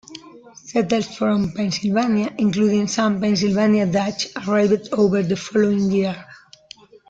Settlers 0.55 1.15
from 1.15 1.51
Pennsylvania, 1.51 2.33
including 2.39 2.87
some 2.87 3.21
Pennsylvania 3.21 3.85
Dutch, 3.85 4.29
arrived 4.47 4.89
over 4.93 5.21
the 5.21 5.35
following 5.35 5.91
year. 5.91 6.25